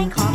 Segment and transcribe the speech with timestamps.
[0.00, 0.29] I call.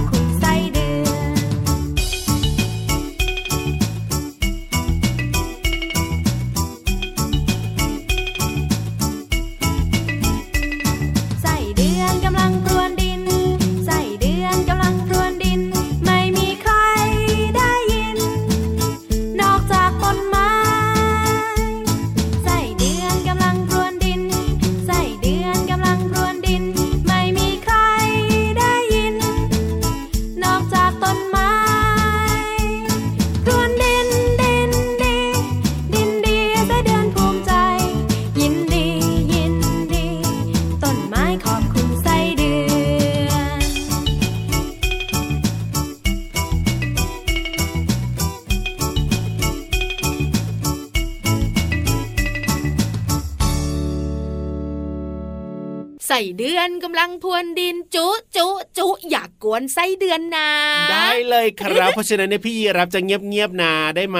[56.11, 60.49] ส่เดือนกำลังพรวนดินจุจุจุอยากกวนไส้เดือนนะ
[60.91, 64.19] ได้เลยครับ เพราะฉะนั้นเนี่ยพี่รับจะเงียบเงียบนาได้ไหม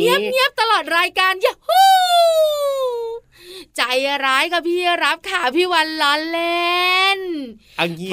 [0.00, 1.82] เงียบเงียบตลอดรายการยาฮู
[3.76, 3.82] ใจ
[4.24, 7.20] ร้ายกับพี่รับค่ะพี่วันล้อเล่น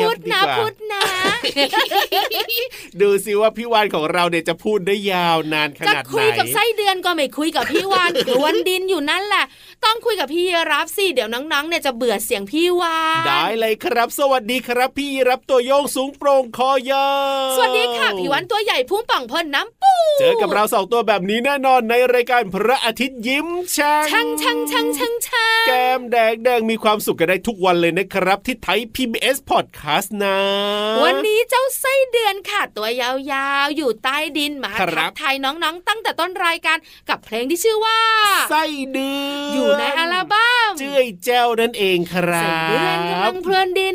[0.01, 1.03] พูดนะพูดนะ
[3.01, 9.45] ดูสิว่าพี่วานของเราเนี่ยจะพูดได้ยาวนานขนาดไหนจะคุยกับไส้เดือนก็ไม่คุยกับพี่วานกวนดินอยู่นั่นแหละ
[9.85, 17.09] ต้องคุยกับพี่รับสิเดี๋ยวน้องๆเนี่ยจะเบื่อเสียงพี่วานได้เลยครับ สวัสดีครับ พี่รับตัวโยงสูงโปร่งคอยา
[17.47, 23.47] วสวัสดีค่ะพี่วานตัวใหญ่พุ่งป่องพ่นน้ำปูเจอกับเราสองตัวแบบนี้แน่นอนในรายการพระอาทิตย์ยิ้ม
[23.77, 30.37] ช่างช่างช่างช่างช่างช่างแก้มแดงแดงมีความสุขกันได้ทุกวันเลยนะครับ ที่ไทย PBS Podcast นะ
[31.03, 36.77] วันนี้เจ้าไส้เดือนค่ะ ตัวยาวๆ อยู่ใต้ดินมาทักทายน้องๆ ตั้งแต่ต้นรายการ
[37.09, 37.99] กับเพลงที่ชื่อว่า
[38.49, 43.93] ไส้เดือนอยู่ในอัลบั้มเจ้ยแจ้วนั่นเองครับไส้เดือนกำลังเพลินดิน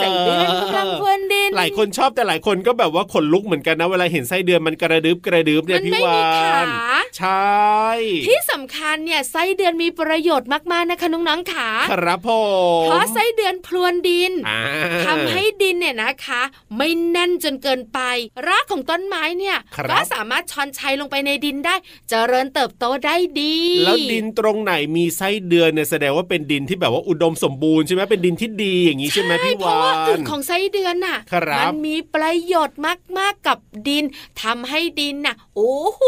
[0.00, 6.20] ไส้เดือนกำลังเพลินดิน หลายคนชอบแต่หลายคนก็แบบว่าขนลุกเหมือนกันนะเวลาเห็นไส้เดือนมันกระดึบกระดึบเนี่ยพี่วา
[6.64, 6.66] น
[7.18, 7.88] ใช่
[8.26, 12.30] ที่สำคัญเนี่ยไส้เดือนมีประโยชน์มากๆนะคะน้องๆขาครับผ
[12.82, 14.32] มเพราะไส้เดือนพรวนดิน
[15.06, 16.42] ทำให้ดินเนี่ยนะคะ
[16.76, 17.98] ไม่แน่นจนเกินไป
[18.46, 19.56] รากของต้นไม้เนี่ย
[19.90, 21.80] ก็สามารถช้อนชัยลงไปในดินได้จ
[22.10, 23.56] เจริญเติบโตได้ดี
[23.86, 31.18] แล้วดินตรงไหนมีไส้เดือนเนี่ยแสดงว่าเป็นดินที่แบบว่าอุดมสมบูรณ์ใช่ไหมเป็นดินที่ดีอย่างนี้ใช่ไหมพี่วานเพราะว่าอึของไส้เดือนน่ะ
[31.58, 32.80] มันมีประโยชน์
[33.18, 34.04] มากๆกับดิน
[34.42, 36.02] ทำให้ดินน่ะโอ้โห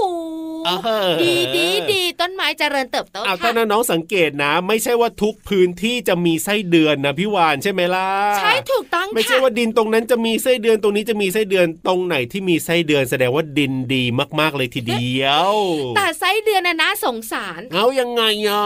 [1.23, 14.05] ดีดีดีต้นไม้เจริญเติบโตค่ะถ้าน้องสังเกตนะ ไม่ใช่ว่าทุกพื้นที่จะมีไส้เดือนนะพี่วานใช่ไหมล่ะใช่ถูกต้องไม่ใช่ว่าดินตรงนั้นจะมีไส้เดือนตรงนี้จะมีไส้เดือนตรงไหนที่มีไส้เดือนแสดงว่าดินดี
[14.41, 15.53] มากๆเลยทีเดียว
[15.97, 18.65] แต่ไส้เดือนน่ะนะสงสาร เอายังไงอะ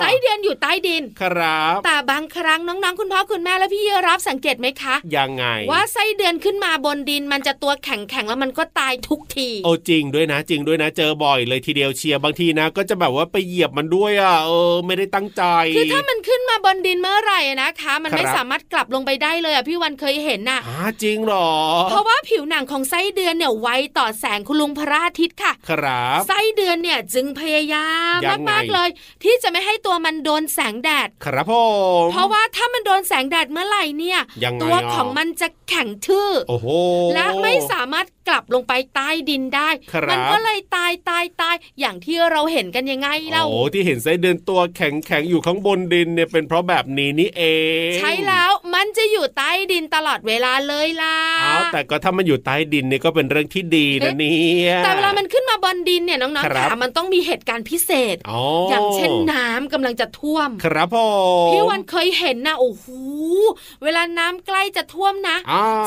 [0.00, 15.42] ไส้เดือนอยู่ใต้ดินครับ แต่บางครั้งน้องๆคุณพ่อคุณแม่และพี่เยรับสังเกตไหมคะยังไง ว่าไส้เดือนขึ้นมาบนดินมันจะตัวแข็งแข็งแล้วมันก็ตายทุกทีโอ้จริงด้วยนะจริงด้วยนะเจอบ่อยเลยทีเดียวเชียร์บางทีนะ ก็จะแบบว่าไปเหยียบมันด้วยอะเออไม่ได้ตั้งใจ
[15.76, 20.60] คือถ้ามันขึ้นมาบนดินเมื่อไหร่นะคะ มันไม่สามารถกลับลงไปได้เลยอะพี่วันเคยเห็นน่ะ
[21.02, 21.50] จริงหรอ
[21.90, 23.68] เพราะว่าผิวหนังของไส้เดือนเนี่ยไว
[23.98, 28.18] ต่อแสงคุณลุงพระอาทิตย์ค่ะ ครับไส้เดือนเนี่ยจึงพยายาม
[28.50, 28.88] มากๆเลย
[29.22, 31.54] ที่จะไม่ให้ตัวมันโดนแสงแดด ครับผ
[32.02, 34.20] มเพราะว่าถ้ามันโดนแสงแดดเมื่อไหร่เนี่ย
[34.62, 36.30] ตัวของมันจะแข็งทื่อ
[37.14, 39.68] และไม่สามารถ กลับลงไปใต้ดินได้
[40.10, 47.42] มันก็เลยตายตายตายอย่างที่เราเห็นกันยังไงเล่าโอ้ที่เห็นไส้เดือนตัวแข็งแข็งอยู่ข้างบนดินเนี่ยเป็นเพราะแบบนี้นี่เอ
[47.88, 54.36] ง ใช่แล้วมันจะอยู่ใต้ดินตลอดเวลาเลยล่ะอ้าวแต่ก็ถ้ามันอยู่ใต้ดินเนี่ยก็เป็นเรื่องที่ดีนะเนี่
[54.68, 58.16] ยแต่เวลามันขึ้นมาบนดินเนี่ยน้องๆค่ะมันต้องมีเหตุการณ์พิเศษ
[58.70, 61.06] อย่างเช่นน้ำกำลังจะท่วม ครับพ่อ
[61.52, 62.86] พี่วันเคยเห็นนะโอ้โห
[63.82, 65.36] เวลาน้ำใกล้จะท่วมนะ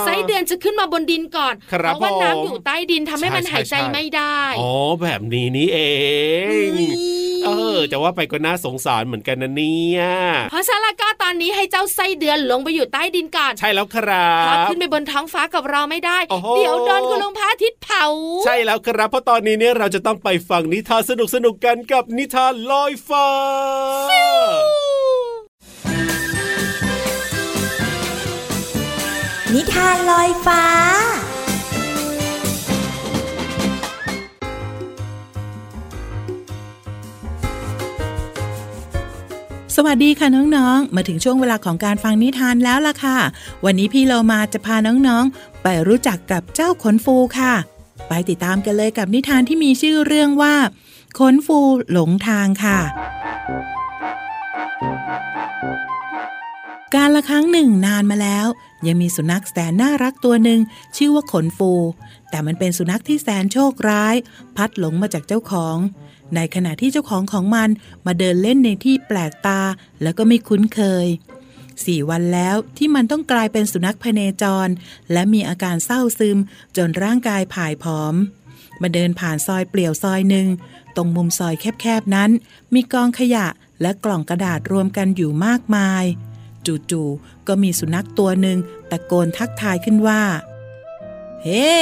[0.02, 4.72] ไส้เดือนจะขึ้นมาบนดินก่อนเพราะว่าน้น้ำอยู่ใต้ดินทำให้มันหายใจไม่ได้อ๋อ
[5.02, 5.80] แบบนี้นี่เอ
[6.70, 6.72] ง
[7.46, 10.02] เออจะว่าไปก็น่าสงสารเหมือนกันนะเนี่ย
[10.52, 16.18] เพราะฉะนั้นก็ตอนนี้ให้เจ้าไส้เดือนลงไปอยู่ใต้ดินก่อนใช่แล้วครับพอขึ้นไปบนท้องฟ้ากับเราไม่ได้
[16.58, 18.06] เดี๋ยวโดนคุณลุงพระอาทิตย์เผา
[18.46, 23.28] ใช่แล้วครับเพราะตอนนี้เนี่ยเราจะต้องไปฟังนิทานสนุกสนุกกันกับนิทานลอยฟ้า
[29.54, 30.64] นิทานลอยฟ้า
[39.76, 43.18] สวัสดีค่ะน้องๆ มาถึงช่วงเวลาของการฟังนิทานแล้วล่ะค่ะ
[43.66, 44.76] วันนี้พี่เรามาจะพา
[45.08, 47.54] น้องๆ ไปรู้จักกับเจ้าขนฟูค่ะ
[48.08, 50.56] ไปติดตามกันเลยกับนิทานที่มีชื่อเรื่องว่า
[51.20, 51.60] ขนฟู
[51.92, 52.80] หลงทางค่ะ
[56.96, 58.48] การละครั้งหนึ่งนานมาแล้ว
[58.88, 60.60] ยังมีสุนัขแสนน่ารักตัวหนึ่ง
[60.98, 61.72] ชื่อว่าขนฟู
[62.30, 64.16] แต่มันเป็นสุนัขที่แสนโชคร้าย
[64.56, 65.78] พัดหลงมาจากเจ้าของ
[66.36, 67.70] ในขณะที่เจ้าของของมัน
[68.06, 69.62] มาเดินเล่นในที่แปลกตา
[70.02, 71.08] แล้วก็ไม่คุ้นเคย
[71.86, 74.68] สี่วันแล้วที่มันต้องกลายเป็นสุนัขพเนจร
[75.12, 76.38] และมีอาการเศร้าซึม
[76.78, 78.16] จนร่างกายผายผอม
[78.82, 80.48] มาเดินผ่านซอยเปลี่ยวซอยหนึ่ง
[80.96, 82.30] ตรงมุมซอยแคบๆนั้น
[82.74, 83.48] มีกองขยะ
[83.82, 86.04] และกล่องกระดาษรวมกันอยู่มากมาย
[86.92, 88.58] จู่ๆก็มีสุนัขตัวหนึ่ง
[88.92, 90.22] ตะโกนทักทายขึ้นว่า
[91.44, 91.74] เฮ้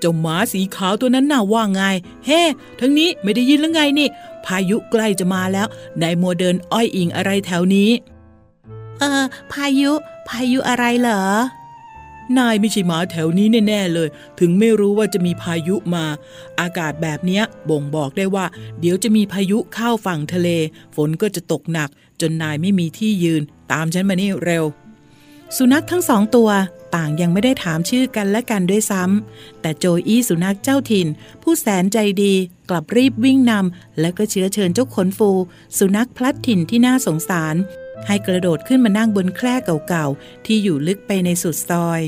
[0.00, 1.82] เจ้าหมาสีขาวตัวนั้นน่าว่าไง
[2.26, 2.40] เฮ้
[2.80, 4.08] ทั้งนี้ไม่ได้ยินแล้วไงนี่
[4.46, 5.66] พายุใกล้จะมาแล้ว
[6.02, 7.90] นายมัวเดินอ้อยอิงอะไรแถวนี้
[8.98, 9.92] เออ พายุ
[10.28, 11.22] พายุอะไรเหรอ
[12.38, 14.08] นายไม่ใช่หมาแถวนี้แน่ๆเลย
[14.38, 16.04] ถึงไม่รู้ว่าจะมีพายุมา
[16.60, 18.44] อากาศแบบนี้บ่งบอกได้ว่า
[18.80, 20.48] เดี๋ยวจะมีพายุเข้าฝั่งทะเล
[20.96, 21.88] ฝนก็จะตกหนัก
[22.20, 23.42] จนนายไม่มีที่ยืน
[23.72, 24.64] ตามฉันมานี่เร็ว
[25.56, 26.50] สุนัขทั้งสองตัว
[26.94, 31.06] ต่างยังไม่ได้ถามชื่อกันและกันด้วยซ้ำ แต่โจอี้สุนัขเจ้าถิ่น
[31.42, 32.34] ผู้แสนใจดี
[32.70, 35.30] กลับรีบวิ่งนำและก็เชื้อเชิญเจ้าขนฟู
[35.78, 37.56] สุนัขพลัดถิ่นที่น่าสงสาร
[38.06, 42.00] ให้กระโดดขึ้นมานั่งบนแคร่เก่าๆ ที่อยู่ลึกไปในสุดซอย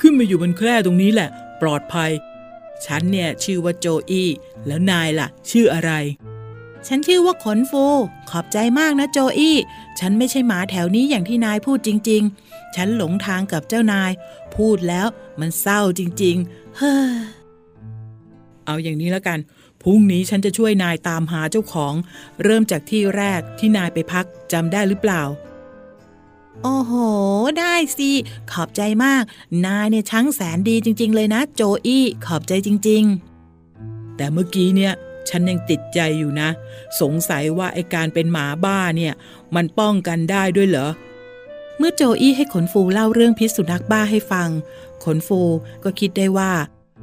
[0.00, 1.28] ขึ้นมาอยู่บนแคร่ตรงนี้แหละ
[1.60, 2.10] ปลอดภัย
[2.86, 4.28] ฉันเนี่ยชื่อว่าโจอี้
[4.66, 5.92] แล้วนายล่ะ ชื่ออะไร
[6.86, 7.84] ฉันชื่อว่าขนฟู
[8.30, 9.56] ขอบใจมากนะโจอี้
[10.00, 14.10] ฉันไม่ใช่หมาแถวนี้อย่างที่นายพูดจริง ๆ ฉันหลงทางกับเจ้านาย
[14.56, 15.06] พูดแล้ว
[15.40, 17.12] มันเศร้าจริง ๆ เฮ้อ
[18.66, 19.38] เอาอย่างนี้แล้วกัน
[19.82, 21.94] พรุ่งนี้ฉันจะช่วยนายตามหาเจ้าของ
[22.44, 25.22] เริ่มจากที่แรกที่นายไปพักจำได้หรือเปล่า
[26.62, 26.92] โอ้โห
[27.58, 28.10] ได้สิ
[28.52, 29.22] ขอบใจมาก
[29.66, 33.02] นายเนี่ยช่างแสนดีจริง ๆ เลยนะ โจอี้ ขอบใจจริง
[33.60, 34.92] ๆ แต่เมื่อกี้เนี่ย
[35.28, 36.48] ฉันยังติดใจอยู่นะ
[37.00, 39.14] สงสัยว่าไอการเป็นหมาบ้าเนี่ย
[39.54, 40.88] มันป้องกันได้ด้วยเหรอ
[41.78, 44.48] เมื่อโจอี้ให้ขนฟูเล่าเรื่องพิษสุนัขบ้าให้ฟัง
[45.04, 45.40] ขนฟู
[45.84, 46.52] ก็คิดได้ว่า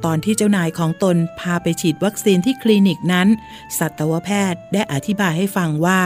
[0.06, 3.28] ตอนที่เจ้านายของตนพาไปฉีดวัคซีนที่คลินิกนั้น
[3.78, 6.02] สัตวแพทย์ได้อธิบายให้ฟังว่า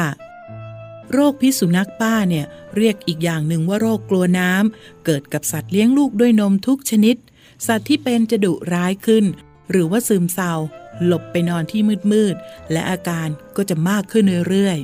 [1.11, 2.45] โรคพิษสุนัขบ้าเนี่ย
[2.77, 7.15] เรียกอีกอย่างหนึ่งว่าโรคกลัวน้ำเกิดกับสัตว์เลี้ยงลูกด้วยนมทุกชนิด
[7.67, 9.25] สัตว์ที่เป็นจะดุร้ายขึ้น
[9.69, 10.53] หรือว่าซึมเศร้า
[11.05, 11.81] หลบไปนอนที่
[12.11, 14.77] มืดๆ และอาการก็จะมากขึ้นเรื่อย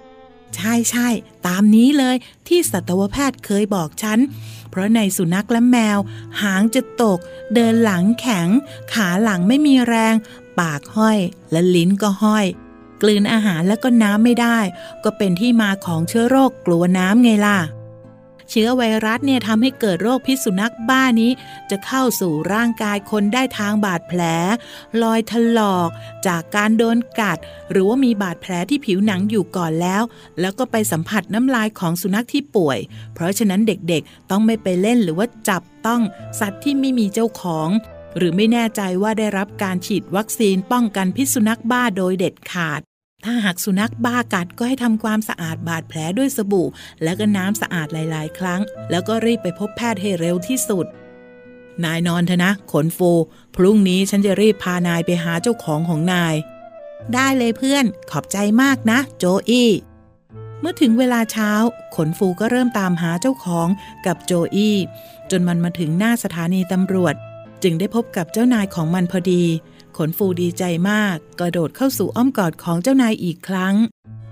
[0.00, 1.08] ๆ ใช่ใช่
[1.46, 2.16] ตามนี้เลย
[2.48, 4.18] ที่สัตวแพทย์เคยบอกฉัน
[4.70, 5.98] เพราะในสุนัขและแมว
[6.42, 7.18] หางจะตก
[7.54, 8.48] เดินหลังแข็ง
[8.92, 10.14] ขาหลังไม่มีแรง
[10.60, 11.18] ปากห้อย
[11.50, 12.46] และลิ้นก็ห้อย
[13.02, 14.58] กลืนอาหารแล้วก็น้ำไม่ได้
[15.04, 17.58] ก็เป็นที่มาของเชื้อโรคกลัวน้ำไงล่ะ
[18.50, 21.30] เชื้อไวรัสเนี่ยทำให้เกิดโรคพิษสุนัขบ้านี้
[21.70, 24.20] จะเข้าสู่ร่างกายคนได้ทางบาดแผล
[25.02, 25.88] รอยถลอก
[26.26, 27.38] จากการโดนกัด
[27.70, 30.02] หรือว่ามีบาดแผลที่ผิวหนังอยู่ก่อนแล้ว
[30.40, 32.78] แล้วก็ไปสัมผัสน้ำลายของสุนัขที่ป่วย
[33.14, 36.02] เพราะฉะนั้นเด็กๆ ต้องไม่ไปเล่นหรือว่าจับต้อง
[36.40, 37.68] สัตว์ที่ไม่มีเจ้าของ
[38.16, 42.80] หรือไม่แน่ใจว่าได้รับการฉีดวัคซีนป้องกันพิษสุนัขบ้าโดยเด็ดขาด
[43.28, 46.68] ถ้าหากสุนัขบ้ากัดก็ให้ทำความสะอาดบาดแผลด้วยสบู่
[47.02, 50.86] แล้วก็น้ำสะอาดหลาย ๆ ครั้ง แล้วก็รีบไปพบแพทย์ให้เร็วที่สุด
[51.84, 53.10] นายนอนเถอะนะ ขนฟู
[53.56, 56.34] พรุ่งนี้ฉันจะรีบพานายไปหาเจ้าของของนาย
[57.14, 59.70] ได้เลยเพื่อน ขอบใจมากนะ โจอี้
[60.60, 61.50] เมื่อถึงเวลาเช้า
[61.96, 63.68] ขนฟูก็เริ่มตามหาเจ้าของ
[64.06, 64.76] กับโจอี้
[65.30, 67.14] จนมันมาถึงหน้าสถานีตำรวจ
[67.62, 69.44] จึงได้พบกับเจ้านายของมันพอดี
[69.96, 73.74] ขนฟูดีใจมาก กระโดดเข้าสู่อ้อมกอดของเจ้านายอีกครั้ง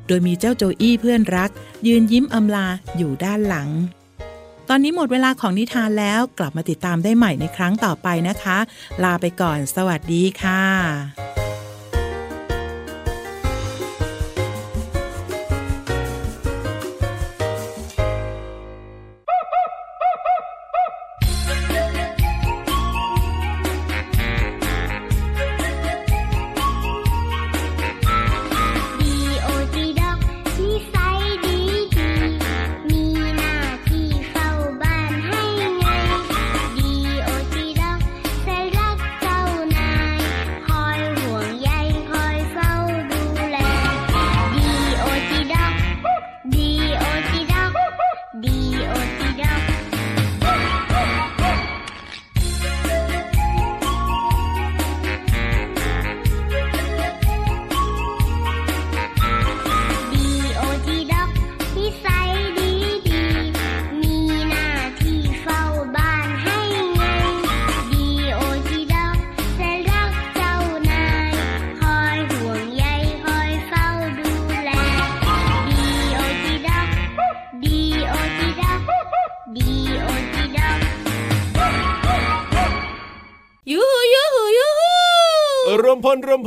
[0.07, 1.51] โดยมีเจ้าโจอี้เพื่อนรัก
[1.87, 2.67] ยืนยิ้มอำลา
[2.97, 3.69] อยู่ด้านหลัง
[4.69, 8.59] ตอนนี้หมดเวลาของนิทานแล้วกลับมาติดตามได้ใหม่ในครั้งต่อไปนะคะ
[9.03, 11.44] ลาไปก่อน สวัสดีค่ะ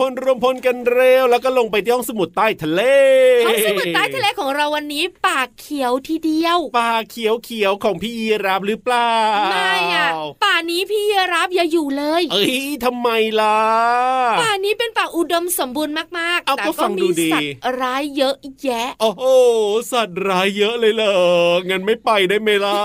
[0.10, 2.82] ลรวมพลรวมพลกันเร็ว แล้วก็ลงไปที่ห้องสมุดใต้ทะเล
[3.46, 9.14] ห้องสมุดใต้ทะเลของเราวันนี้ป่าเขียวทีเดียวป่าเขียวเขียวของพี่ยีรับหรือเปล่า
[9.52, 10.10] ไม่อะ
[10.44, 13.10] ป่านี้พี่ยีรับอย่าอยู่เลย เอ้ยทำไม
[13.42, 13.60] ล่ะ
[14.42, 19.24] ป่านี้เป็นป่าอุดมสมบูรณ์มากๆแต่ก็มีสัตว์ร้ายเยอะแยะ โอ้โห
[19.92, 21.16] สัตว์ร้ายเยอะเลยเหรอ
[21.70, 22.78] งั้นไม่ไปได้ไหมล่ะ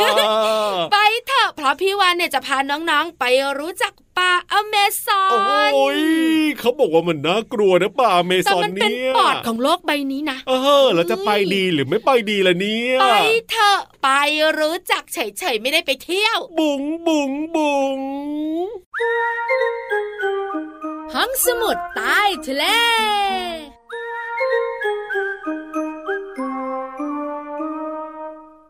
[0.93, 3.25] ไปเถอะเพราะพี่วานเนี่ยจะพาน้องๆไป
[3.59, 5.31] รู้จักป่าอเมซอน
[5.75, 6.01] โอ้ย
[6.59, 10.53] เขาบอกว่ามันน่ากลัวนะป่าอเมซอนเนี่ยแต่มันเป็นปอดของโลกใบนี้นะ เอ
[10.83, 13.07] อเราจะไปดีหรือไม่ไปดีล่ะเนี่ย ไป
[13.51, 14.09] เถอะไป
[14.59, 17.99] รู้จักเฉยๆไม่ได้ไปเที่ยว บุ๋งบุ๋งบุ๋ง
[21.15, 22.65] ห้องสมุดใต้ทะเล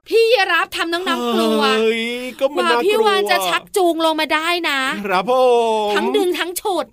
[0.09, 1.65] พี่รับทำน้องๆกลัว
[2.59, 5.33] ว่าพี่วานจะชักจูงลงมาได้นะครับผ
[5.89, 6.87] มทั้งดึงทั้งฉุด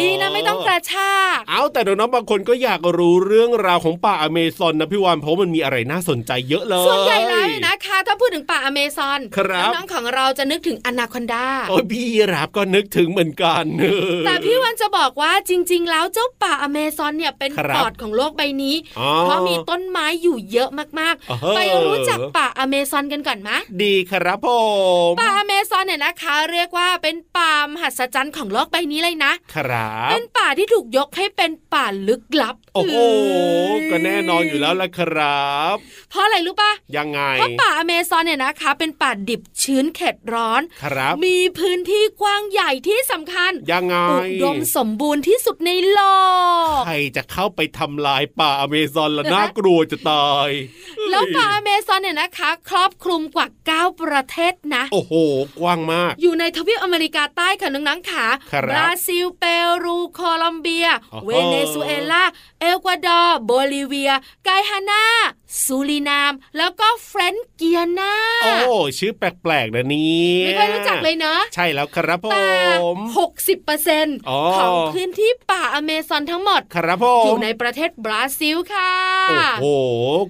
[0.00, 13.64] ดีนะไม่ต้องกระชากเอาแต่น้องๆบางคนก็อยากรู้เรื่องราวของป่าอเมซอนนะพี่วานเพราะมันมีอะไรน่าสนใจเยอะเลยส่วนใหญ่แล้วนะคะ ถ้าพูดถึงป่าอเมซอนครับน้องของเราจะนึกถึงอนาคอนดาโอ้พี่รับก็นึกถึงเหมือนกัน
[14.26, 18.76] แต่พี่วานจะบอกว่าจริง ๆ แล้วเจ้าป่าอเมซอนเนี่ยเป็นปอดของโลกใบนี้
[19.20, 20.68] เพราะมีต้นไม้อยู่เยอะ
[21.00, 23.50] มากๆไปรู้จักป่าอเมซอนกันก่อนไหม
[23.82, 24.48] ดีครับผ
[25.08, 32.96] มป่าอเมซอนเนี่ยนะคะ เรียกว่าเป็นป่ามหัศจรรย์ของโลกใบนี้เลยนะ ครับเป็นป่าที่ถูกยกให้เป็นป่าลึกลับ โอ้โห
[33.90, 35.76] ก็แน่นอนอยู่แล้วละครับ
[36.10, 46.00] เพราะอะไรรู้ปะยังไงเพราะป่าอเมซอนเนี่ยนะคะ เป็นป่าดิบชื้นเข็ดร้อนครับ มีพื้นที่กว้างใหญ่ที่สำคัญยังไงอุดมสมบูรณ์ที่สุดในโล
[46.78, 50.50] กใครจะเข้าไปทำลายป่าอเมซอนละน่ากลัวจะตาย
[51.10, 55.14] แล้วป่าอเมซอนเนี่ยนะคะ ครอบคลุมกว่า 9 ประเทศนะ โอ้โห
[55.60, 58.26] กว้างมาก อยู่ในทวีปอเมริกาใต้ค่ะน้องๆขา
[58.70, 59.44] บราซิล เป
[59.84, 60.88] รูโคลอมเบีย
[61.24, 62.24] เวเนซุเอลา
[62.60, 64.12] เอกวาดอร์โบลิเวีย
[64.44, 65.04] กายอานา
[65.64, 68.52] ซูรินาม แล้วก็เฟรนช์เกียนา โอ้
[68.98, 72.26] ชื่อแปลกๆนะนี่ไม่เคยรู้จักเลยเนาะใช่แล้วครับผ
[72.94, 74.16] มหกสิบเปอร์เซ็นต์
[74.58, 78.92] ของพื้นที่ป่าอเมซอนทั้งหมด ครับผม อยู่ในประเทศบราซิลค่ะ
[79.28, 79.66] โอ้โห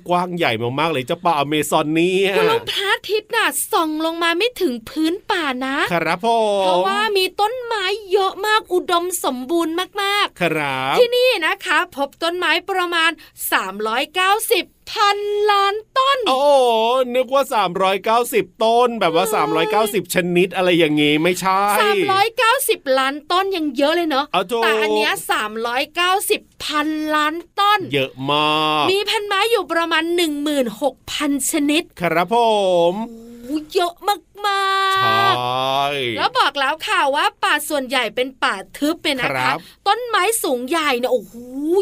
[0.09, 6.29] กว้างใหญ่มากๆเลยเจ้าป่าอเมซอนนี้คุณลุงพระอาทิตย์น่ะส่องลงมาไม่ถึงพื้นป่านะ ครับผ
[6.59, 13.11] มเพราะว่ามีต้นไม้เยอะมากอุดมสมบูรณ์มากๆ ครับ ที่นี่นะคะ พบต้นไม้ประมาณ
[13.75, 15.19] 390 พัน
[15.51, 16.41] ล้านต้น โอ้
[17.15, 17.43] นึกว่า
[18.03, 19.27] 390 ต้น แบบว่า
[19.71, 21.63] 390 ชนิดอะไรอย่างงี้ไม่ใช่
[22.31, 24.25] 390 ล้านต้นยังเยอะเลยเนาะ
[24.63, 25.13] แต่อันเนี้ย
[25.89, 28.49] 390 พันล้านต้น เยอะมา
[28.83, 30.05] ก มีพันไม้อยู่ประมาณ
[30.79, 32.37] 16,000 ชนิด ครับผ
[32.93, 32.95] ม
[33.75, 35.85] เยอะมากมากใช่
[36.19, 39.53] แล้วบอกแล้วค่ะว่าป่าส่วนใหญ่เป็นป่าทึบเป็นนะคะ
[39.87, 41.35] ต้นไม้สูงใหญ่เนี่ยโอ้โห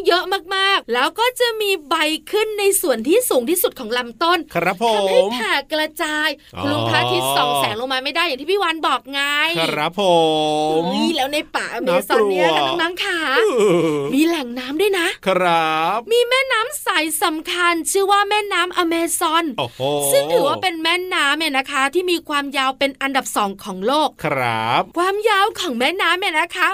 [0.06, 1.94] เยอะมากๆ แล้วก็จะมีใบ
[2.30, 6.28] ขึ้นในส่วนที่สูงที่สุดของลำต้นครับผมทำให้แผ่กระจาย
[6.58, 9.20] คุณลุงพระอาทิตย์ส่องแสงลงมาไม่ได้อย่างที่พี่วันบอกไง
[9.60, 10.02] ครับผ
[10.78, 13.18] มนี่แล้วในป่าอเมซอนเนี่ยกันน้องๆค่ะ
[14.14, 16.88] มีแหล่งน้ำด้วยนะ ครับ มีแม่น้ำใส
[17.22, 19.44] สำคัญ ชื่อว่าแม่น้ำอเมซอน
[20.12, 26.66] ซึ่งถือว่าเป็นแม่น้ำเนี่ยนะคะ ที่มีความยาวเป็นอันดับสองของโลก ครับ ความยาวของแม่น้ำเนี่ยนะคะ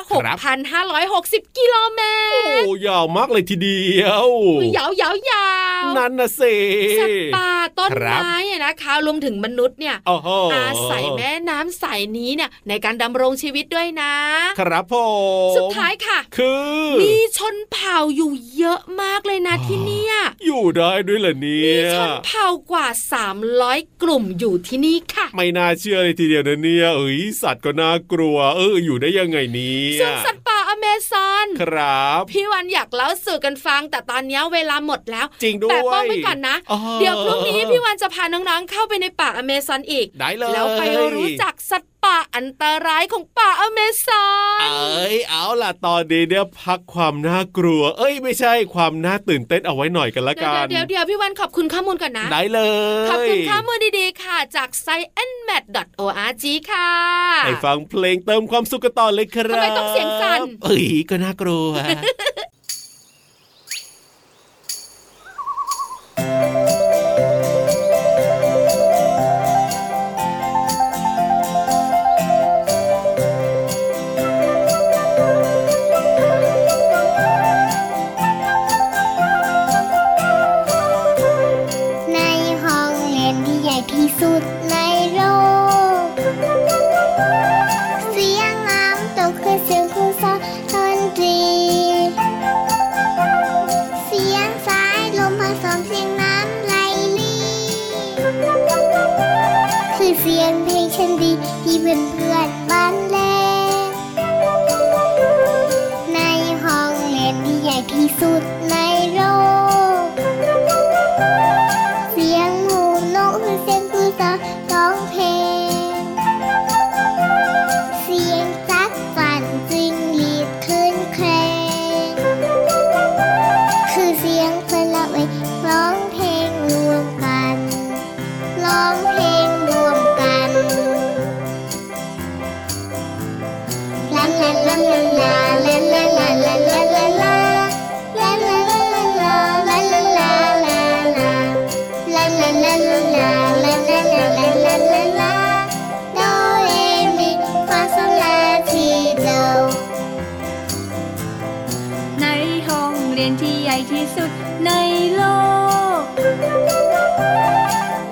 [0.74, 4.28] 6,560 กิโลเมตร โอ้ยาวมากเลยทีเดียว
[4.76, 5.48] ยาวยาวยา
[5.82, 6.56] วนั่นนะสิ
[7.00, 9.96] สัตว์ป่าต้นไม้นะคะรวมถึงมนุษย์เนี่ย
[10.54, 11.84] อาศัยแม่น้ำใส
[12.18, 14.14] นี้เนี่ยในการดำรงชีวิตด้วยนะ
[14.60, 14.94] ครับผ
[15.50, 16.52] มสุดท้ายค่ะ คื
[16.84, 20.14] อ มีชนเผ่าอยู่เยอะมากเลยนะที่เนี่ย
[20.46, 22.86] อยู่ได้ด้วยเหรอเนี่ยมีชนเผ่ากว่า
[23.44, 36.56] 300 กลุ่มอยู่ที่นี่ค่ะ ไม่น่าเชื่อเลยทีเดียวนะเนี่ยเอ้ยสัตว์ก็น่ากลัว เอออยู่ได้ยังไงนี้ส่วนสัตว์ป่าอเมซอนครับพี่วันอยากเล่าสู่กันฟัง แต่ตอนนี้เวลาหมดแล้ว จริงด้วยแต่ป้องไว้ก่อนนะ
[37.00, 40.82] เดี๋ยวพรุ่งนี้พี่วันจะพาน้องๆเข้าไปในป่าอเมซอนอีกได้เลยแล้วไป
[41.14, 44.26] รู้จักสัตว์ ป่าอันตรายของป่าอเมซอ
[44.58, 52.60] นเอ้ยเอาล่ะตอนนี้เนี่ยพักความน่ากลัว เอ้ยไม่ใช่ความน่าตื่นเต้นเอาไว้หน่อยกันละกัน เดี๋ยวเดี๋ยวพี่วันขอบคุณข้อมูลก่อนนะ ได้เล
[53.06, 56.90] ย ขอบคุณข้อมูลดีๆค่ะ จาก sciencemat.org ค่ะ
[57.46, 61.70] ให้ฟังเพลงเติมความสุขกันต่อเลยครับทำไมต้องเสียงสั่นเอ้ยก็น่ากลัว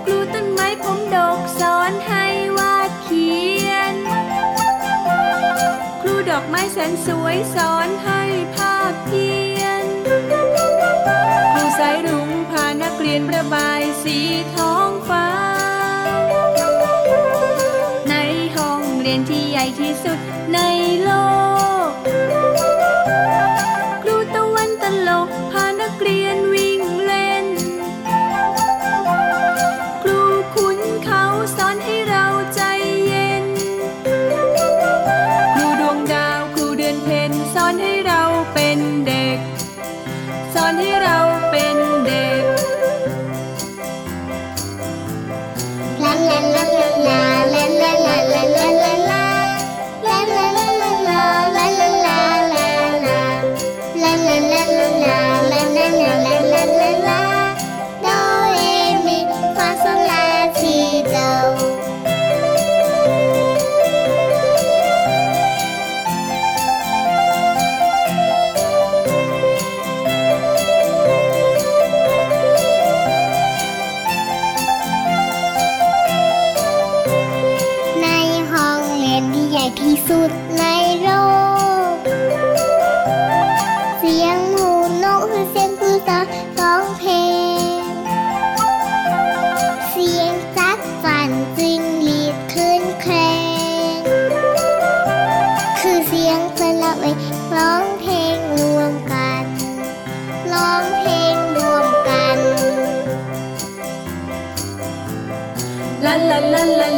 [0.04, 2.24] ครูต้นไม้ผมดกสอนให้
[2.58, 3.30] วาดเขี
[3.68, 3.94] ยน
[6.00, 8.22] ครูดอกไม้แสนสวยสอนให้
[8.54, 9.84] ภาพเพียน
[11.52, 14.18] ครูสารุ้งพานักเรียนระบายสี
[14.54, 15.28] ทองฟ้า
[18.10, 18.14] ใน
[18.56, 20.18] ห้องเรียนที่ใหญ่ที่สุด
[20.54, 20.58] ใน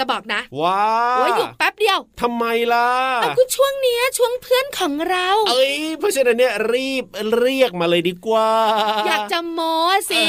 [0.00, 0.82] จะบอกนะว้า
[1.22, 2.88] ว่าอยู่แป๊บ เดียวทำไมล่ะ
[3.22, 7.04] เอาคือช่วงเนี้ยช่วงเพื่อนของเรา เอ้ยเพราะฉะนั้นเนี่ยรีบ
[7.38, 8.50] เรียกมาเลยดีกว่า
[9.06, 9.76] อยากจะโม้
[10.10, 10.24] สิ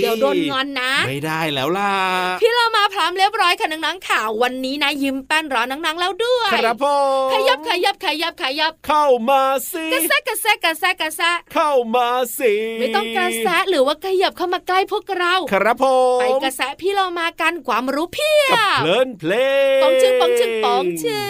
[0.00, 1.94] เดี๋ยวโดนงอนนะ ไม่ได้แล้วล่ะ
[2.40, 6.96] พี่เรามาพร้อมเรียบร้อยค่ะนังๆข่าววันนี้นะยิ้มแป้นรอนังๆแล้วด้วยครับพ่อ
[7.32, 9.42] ขยับขยับขยับขยับ เข้ามา
[9.72, 11.20] สิกระแซกระแซกระแซกระแซ
[11.54, 19.32] เข้ามาสิไม่ต้องกระแซหรือว่าขยับเข้ามาใกล้พวกเรา ครับพ่อไปกระแซพี่เรามากันความรู้เพียบเพลินเพล
[19.78, 21.26] งปองชึงปองชึงปองชึ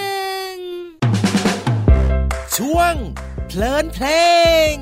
[0.54, 0.56] ง
[2.56, 2.94] ช่วง
[3.48, 4.06] เพลินเพล
[4.72, 4.74] ง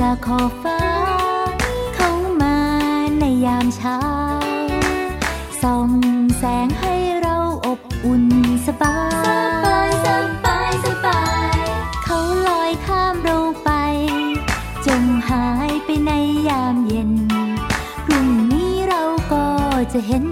[0.00, 3.98] จากขอบฟ้าเข้ามาในยามเช้า
[5.62, 5.90] ส่อง
[6.38, 8.24] แสงให้เราอบอุ่น
[8.66, 8.98] สบา
[9.86, 10.08] ย ส
[10.44, 11.22] บายสบา
[11.54, 11.56] ย
[12.04, 12.18] เขา
[12.48, 13.70] ลอยข้ามเราไป
[14.86, 16.10] จงหายไปใน
[16.48, 17.12] ยามเย็น
[18.04, 19.46] พรุ่งนี้เราก็
[19.92, 20.24] จะเห็น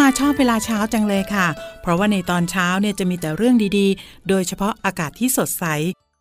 [0.00, 1.46] มาชอบเวลาเช้าจังเลยค่ะ
[1.80, 5.64] เพราะว่าในตอนเช้าเนี่ยจะมีแต่เรื่องดีๆ โดยเฉพาะอากาศที่สดใส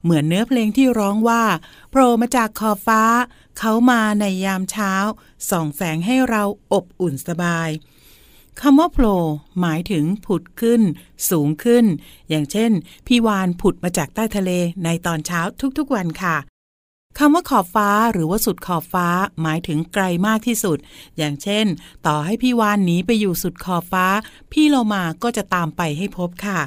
[0.03, 1.43] เหมือนเนื้อเพลงที่ร้องว่า
[1.89, 3.03] โผล่มาจากขอบฟ้า
[3.57, 4.93] เขามาในยามเช้า
[5.49, 7.69] ส่องแสงให้เราอบอุ่นสบาย
[8.61, 9.19] คำว่าโผล่
[9.61, 10.81] หมายถึงผุดขึ้น
[11.29, 11.85] สูงขึ้น
[12.29, 12.71] อย่างเช่น
[13.07, 14.51] พี่วานผุดมาจากใต้ทะเล
[14.83, 15.41] ในตอนเช้า
[15.77, 16.35] ทุกๆวันค่ะ
[17.17, 19.07] คำว่าขอบฟ้าหรือว่าสุดขอบฟ้า
[19.41, 20.77] หมายถึงไกลมากที่สุด
[21.17, 21.65] อย่างเช่น
[22.07, 24.05] ต่อให้พี่วานหนีไปอยู่สุดขอบฟ้า
[24.51, 26.59] พี่โลมาก็จะตามไปให้พบค่ะ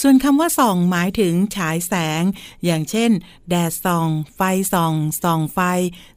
[0.00, 2.22] ส่วนคำว่าส่องหมายถึงฉายแสง
[2.64, 3.10] อย่างเช่น
[3.48, 4.40] แดดส่อง ไฟ
[4.72, 5.58] ส่อง ส่องไฟ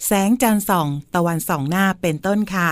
[0.05, 2.69] แสงจันทร์ส่อง ตะวันส่องหน้าเป็นต้นค่ะ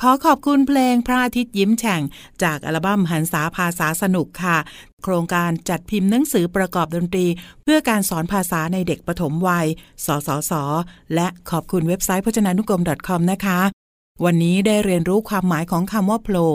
[0.00, 2.02] ขอขอบคุณเพลงพระอาทิตย์ยิ้มแฉ่ง
[2.42, 4.58] จากอัลบั้มหันษาภาษาสนุกค่ะ
[5.02, 7.26] โครงการจัดพิมพ์หนังสือประกอบดนตรี
[7.62, 9.66] เพื่อการสอนภาษาในเด็กปฐมวัย
[10.06, 10.52] สสส
[11.14, 13.60] และขอบคุณเว็บไซต์พจนานุกรม .com นะคะ
[14.24, 16.52] วันนี้ได้เรียนรู้ความหมายของคำว่าโผล่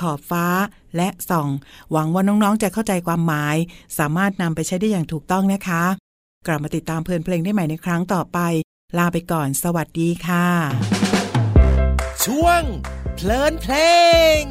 [0.00, 0.46] ขอบฟ้า
[0.96, 1.48] และส่อง
[1.92, 3.56] หวังว่าน้องๆจะเข้าใจความหมาย
[3.98, 5.84] สามารถนำไปใช้ได้อย่างถูกต้องนะคะ
[6.46, 8.38] กลับมาติดตามเพลินเพลงได้ใหม่ในครั้งต่อไป
[8.98, 10.95] ลาไปก่อน สวัสดีค่ะ
[12.26, 12.62] ช่วง
[13.16, 13.74] เพลินเพล
[14.40, 14.42] ง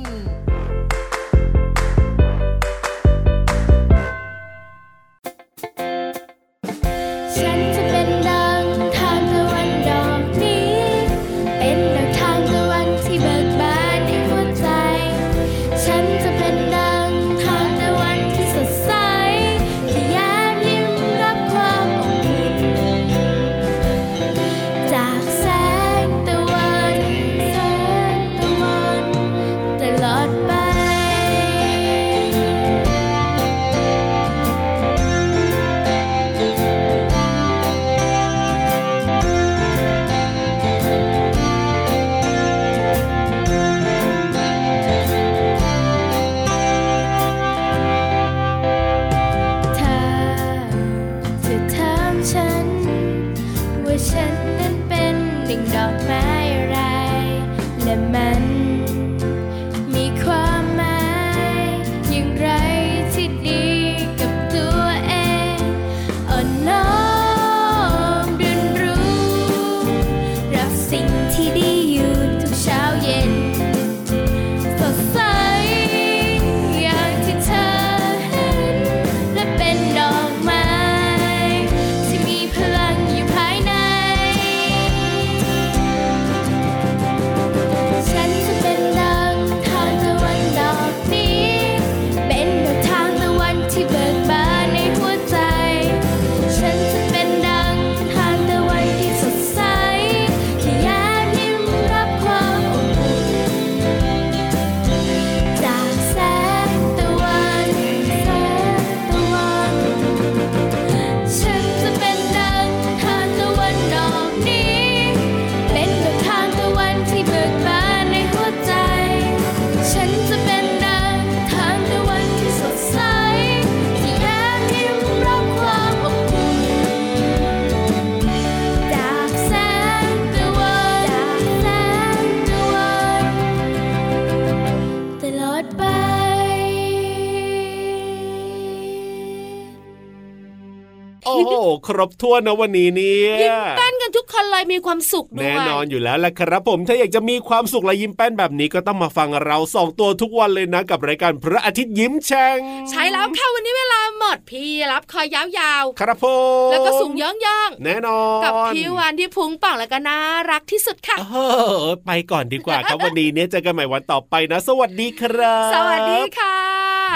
[141.87, 152.57] ครบถ้วนนะวันนี้เนี่ยยิ้มแป้นกันทุกคนเลยมีความสุขด้วยแน่นอนอยู่แล้วแหละครับผมถ้าอยากจะมีความสุขและยิ้มแป้นแบบนี้ก็ต้องมาฟังเราสองตัวทุกวันเลยนะ กับรายการพระอาทิตย์ยิ้มแฉ่ง
[152.89, 156.25] ใช่แล้วค่ะวันนี้เวลาหมดพี่รับคอยยาวๆ ครับผ
[156.67, 160.19] มแล้วก็สูงย่องย่องแน่นอนกับพี่วันที่พุงป่องแล้วก็น่า
[160.51, 161.37] รักที่สุดค่ะเอ
[161.83, 166.57] อไปก่อนดีกว่าครับวันนี้เนี่ยเจอกันใหม่วันต่อไปนะ สวัสดีครับ สวัสดีค่ะ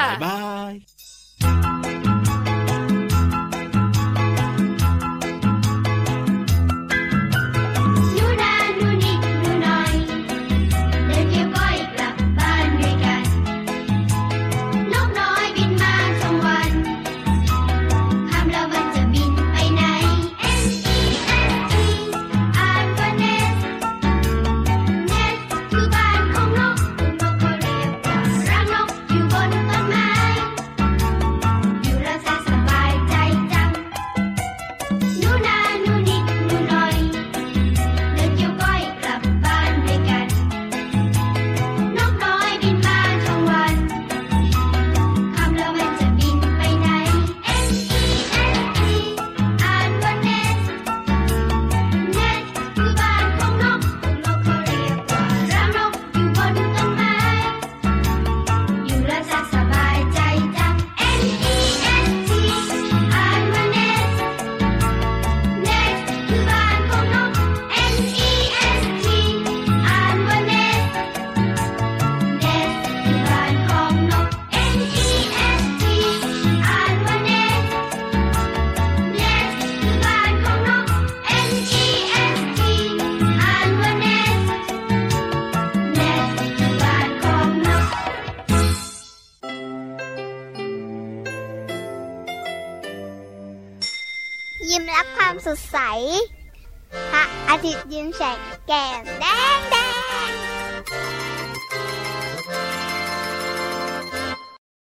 [0.05, 0.39] บ๊ายบา
[0.71, 0.98] ย